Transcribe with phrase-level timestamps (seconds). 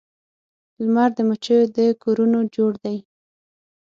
[0.83, 2.97] لمر د مچېو د کورونو جوړ دی